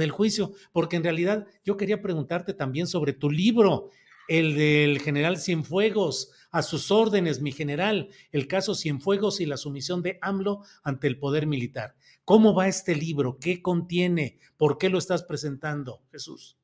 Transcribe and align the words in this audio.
del 0.00 0.10
juicio, 0.10 0.52
porque 0.72 0.96
en 0.96 1.04
realidad 1.04 1.46
yo 1.64 1.76
quería 1.76 2.02
preguntarte 2.02 2.54
también 2.54 2.88
sobre 2.88 3.12
tu 3.12 3.30
libro, 3.30 3.90
el 4.26 4.56
del 4.56 5.00
general 5.00 5.38
Cienfuegos, 5.38 6.32
a 6.50 6.62
sus 6.62 6.90
órdenes, 6.90 7.40
mi 7.40 7.52
general, 7.52 8.08
el 8.32 8.48
caso 8.48 8.74
Cienfuegos 8.74 9.40
y 9.40 9.46
la 9.46 9.56
sumisión 9.56 10.02
de 10.02 10.18
AMLO 10.20 10.62
ante 10.82 11.06
el 11.06 11.18
poder 11.18 11.46
militar. 11.46 11.94
¿Cómo 12.24 12.54
va 12.54 12.68
este 12.68 12.94
libro? 12.94 13.38
¿Qué 13.40 13.62
contiene? 13.62 14.38
¿Por 14.56 14.78
qué 14.78 14.88
lo 14.88 14.98
estás 14.98 15.22
presentando, 15.22 16.02
Jesús? 16.10 16.58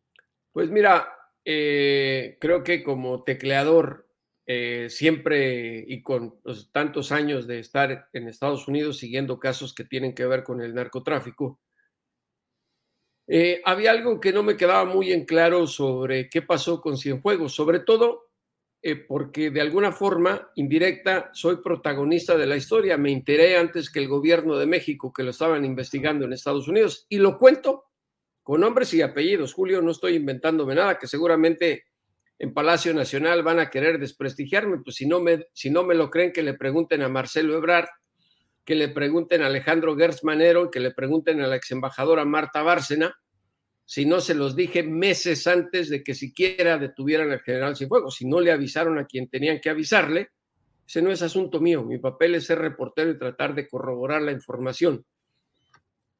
Pues 0.53 0.71
mira, 0.71 1.09
eh, 1.45 2.39
creo 2.41 2.62
que 2.62 2.83
como 2.83 3.23
tecleador, 3.23 4.09
eh, 4.47 4.87
siempre 4.91 5.84
y 5.87 6.03
con 6.03 6.41
tantos 6.71 7.11
años 7.11 7.48
de 7.48 7.59
estar 7.59 8.09
en 8.12 8.28
Estados 8.28 8.69
Unidos 8.69 8.98
siguiendo 8.98 9.41
casos 9.41 9.75
que 9.75 9.84
tienen 9.84 10.15
que 10.15 10.27
ver 10.27 10.45
con 10.45 10.61
el 10.61 10.75
narcotráfico, 10.75 11.61
eh, 13.29 13.61
había 13.65 13.91
algo 13.91 14.21
que 14.21 14.33
no 14.33 14.43
me 14.43 14.57
quedaba 14.57 14.85
muy 14.85 15.13
en 15.13 15.25
claro 15.25 15.67
sobre 15.67 16.31
qué 16.31 16.43
pasó 16.43 16.81
con 16.81 16.97
Cienfuegos, 16.97 17.55
sobre 17.55 17.81
todo 17.81 18.27
eh, 18.83 18.95
porque 18.95 19.51
de 19.51 19.61
alguna 19.61 19.91
forma 19.91 20.51
indirecta 20.55 21.31
soy 21.33 21.57
protagonista 21.57 22.37
de 22.37 22.47
la 22.47 22.57
historia. 22.57 22.97
Me 22.97 23.11
enteré 23.11 23.57
antes 23.57 23.91
que 23.91 23.99
el 23.99 24.07
gobierno 24.07 24.57
de 24.57 24.67
México 24.67 25.13
que 25.13 25.25
lo 25.25 25.31
estaban 25.31 25.65
investigando 25.65 26.25
en 26.25 26.33
Estados 26.33 26.69
Unidos 26.69 27.07
y 27.09 27.19
lo 27.19 27.37
cuento 27.37 27.87
con 28.45 28.61
nombres 28.61 28.95
y 28.95 29.03
apellidos. 29.03 29.55
Julio, 29.55 29.83
no 29.83 29.91
estoy 29.91 30.15
inventándome 30.15 30.77
nada, 30.77 30.99
que 30.99 31.09
seguramente 31.09 31.87
en 32.39 32.55
Palacio 32.55 32.95
Nacional 32.95 33.43
van 33.43 33.59
a 33.59 33.71
querer 33.71 33.99
desprestigiarme, 33.99 34.79
pues 34.85 34.95
si 34.95 35.07
no 35.07 35.21
me, 35.21 35.49
si 35.53 35.69
no 35.69 35.83
me 35.83 35.97
lo 35.97 36.11
creen, 36.11 36.33
que 36.33 36.43
le 36.43 36.55
pregunten 36.55 37.03
a 37.03 37.09
Marcelo 37.09 37.56
Ebrard, 37.56 37.89
que 38.65 38.77
le 38.77 38.89
pregunten 38.89 39.43
a 39.43 39.47
Alejandro 39.47 39.97
Gertz 39.97 40.23
Manero, 40.23 40.71
que 40.71 40.79
le 40.79 40.93
pregunten 40.93 41.41
a 41.41 41.49
la 41.49 41.56
ex 41.56 41.73
embajadora 41.73 42.25
Marta 42.25 42.62
Bárcena, 42.62 43.19
si 43.87 44.05
no 44.05 44.21
se 44.21 44.35
los 44.35 44.57
dije 44.57 44.83
meses 44.83 45.47
antes 45.47 45.89
de 45.89 46.03
que 46.03 46.15
siquiera 46.15 46.77
detuvieran 46.77 47.31
al 47.31 47.41
general 47.41 47.77
Cienfuegos, 47.77 48.17
si 48.17 48.27
no 48.27 48.41
le 48.41 48.51
avisaron 48.51 48.99
a 48.99 49.07
quien 49.07 49.29
tenían 49.29 49.61
que 49.61 49.71
avisarle, 49.71 50.31
ese 50.87 51.03
no 51.03 51.13
es 51.13 51.23
asunto 51.23 51.61
mío, 51.61 51.85
mi 51.85 51.99
papel 51.99 52.35
es 52.35 52.47
ser 52.47 52.59
reportero 52.59 53.11
y 53.11 53.19
tratar 53.19 53.55
de 53.55 53.69
corroborar 53.69 54.23
la 54.23 54.33
información. 54.33 55.07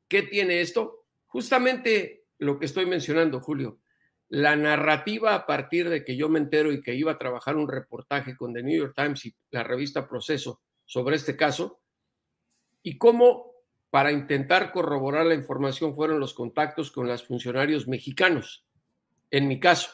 ¿Qué 0.09 0.23
tiene 0.23 0.61
esto? 0.61 1.07
Justamente 1.27 2.27
lo 2.39 2.59
que 2.59 2.67
estoy 2.67 2.87
mencionando, 2.87 3.41
Julio. 3.41 3.81
La 4.29 4.55
narrativa 4.55 5.35
a 5.35 5.47
partir 5.47 5.89
de 5.89 6.05
que 6.05 6.17
yo 6.17 6.29
me 6.29 6.39
entero 6.39 6.73
y 6.73 6.81
que 6.81 6.95
iba 6.95 7.13
a 7.13 7.19
trabajar 7.19 7.57
un 7.57 7.69
reportaje 7.69 8.37
con 8.37 8.55
The 8.55 8.63
New 8.63 8.79
York 8.79 8.95
Times 8.97 9.27
y 9.27 9.35
la 9.51 9.65
revista 9.65 10.09
Proceso 10.09 10.63
sobre 10.85 11.17
este 11.17 11.37
caso, 11.37 11.81
y 12.81 12.97
cómo 12.97 13.56
para 13.91 14.13
intentar 14.13 14.73
corroborar 14.73 15.27
la 15.27 15.35
información 15.35 15.95
fueron 15.95 16.21
los 16.21 16.35
contactos 16.35 16.91
con 16.91 17.07
los 17.07 17.25
funcionarios 17.25 17.89
mexicanos, 17.89 18.67
en 19.31 19.49
mi 19.49 19.61
caso. 19.61 19.91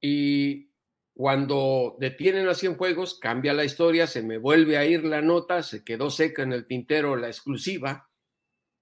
Y 0.00 0.70
cuando 1.14 1.96
detienen 1.98 2.48
a 2.48 2.54
Cienfuegos, 2.54 3.18
cambia 3.18 3.52
la 3.52 3.64
historia, 3.64 4.06
se 4.06 4.22
me 4.22 4.38
vuelve 4.38 4.78
a 4.78 4.84
ir 4.84 5.04
la 5.04 5.20
nota, 5.20 5.62
se 5.62 5.84
quedó 5.84 6.10
seca 6.10 6.42
en 6.42 6.52
el 6.52 6.66
tintero 6.66 7.16
la 7.16 7.26
exclusiva. 7.26 8.08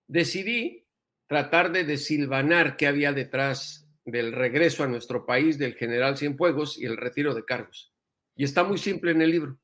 Decidí 0.06 0.86
tratar 1.26 1.72
de 1.72 1.84
desilvanar 1.84 2.76
qué 2.76 2.86
había 2.86 3.12
detrás 3.12 3.88
del 4.04 4.32
regreso 4.32 4.84
a 4.84 4.86
nuestro 4.86 5.26
país 5.26 5.58
del 5.58 5.74
general 5.74 6.16
Cienfuegos 6.16 6.78
y 6.78 6.84
el 6.84 6.96
retiro 6.96 7.34
de 7.34 7.44
cargos. 7.44 7.92
Y 8.36 8.44
está 8.44 8.62
muy 8.62 8.78
simple 8.78 9.10
en 9.10 9.22
el 9.22 9.30
libro. 9.30 9.58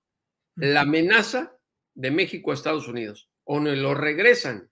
La 0.56 0.80
amenaza 0.80 1.56
de 1.94 2.10
México 2.10 2.50
a 2.50 2.54
Estados 2.54 2.88
Unidos. 2.88 3.30
O 3.44 3.60
no 3.60 3.70
lo 3.70 3.94
regresan 3.94 4.70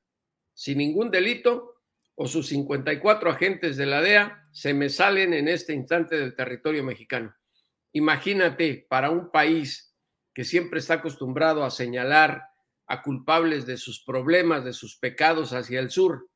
sin 0.61 0.77
ningún 0.77 1.11
delito 1.11 1.81
o 2.15 2.29
sus 2.29 2.49
54 2.49 3.31
agentes 3.31 3.79
de 3.79 3.87
la 3.87 4.03
DEA 4.03 4.47
se 4.53 4.75
me 4.75 4.91
salen 4.91 5.33
en 5.33 5.49
este 5.49 5.73
instante 5.73 6.19
del 6.19 6.35
territorio 6.35 6.85
mexicano. 6.85 7.35
Imagínate, 7.93 8.87
para 8.89 9.09
un 9.09 9.31
país 9.31 9.97
que 10.35 10.45
siempre 10.45 10.81
está 10.81 10.95
acostumbrado 10.95 11.65
a 11.65 11.71
señalar 11.71 12.43
a 12.87 13.01
culpables 13.01 13.65
de 13.65 13.79
sus 13.79 14.05
problemas, 14.05 14.63
de 14.63 14.75
sus 14.75 14.99
pecados 14.99 15.55
hacia 15.55 15.81
el 15.81 15.91
sur, 15.91 16.29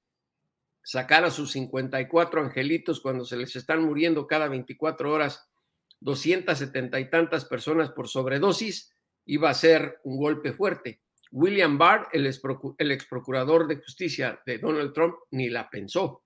sacar 0.82 1.24
a 1.24 1.30
sus 1.30 1.52
54 1.52 2.40
angelitos 2.40 3.00
cuando 3.00 3.26
se 3.26 3.36
les 3.36 3.54
están 3.56 3.84
muriendo 3.84 4.26
cada 4.26 4.48
24 4.48 5.12
horas 5.12 5.50
270 6.00 6.98
y 6.98 7.10
tantas 7.10 7.44
personas 7.44 7.90
por 7.90 8.08
sobredosis, 8.08 8.94
iba 9.26 9.50
a 9.50 9.54
ser 9.54 10.00
un 10.04 10.16
golpe 10.16 10.52
fuerte. 10.52 11.02
William 11.36 11.76
Barr, 11.78 12.06
el 12.12 12.26
ex, 12.28 13.06
procurador 13.06 13.66
de 13.66 13.76
justicia 13.76 14.40
de 14.46 14.58
Donald 14.58 14.92
Trump, 14.92 15.16
ni 15.32 15.50
la 15.50 15.68
pensó. 15.68 16.22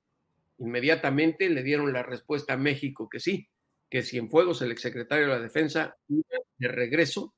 Inmediatamente 0.59 1.49
le 1.49 1.63
dieron 1.63 1.91
la 1.95 2.03
respuesta 2.03 2.53
a 2.53 2.57
México 2.59 3.09
que 3.09 3.19
sí, 3.19 3.49
que 3.89 4.03
Cienfuegos, 4.03 4.61
el 4.61 4.71
exsecretario 4.71 5.29
de 5.29 5.33
la 5.33 5.41
Defensa, 5.41 5.97
de 6.07 6.69
regreso 6.69 7.35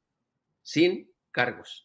sin 0.62 1.12
cargos. 1.30 1.84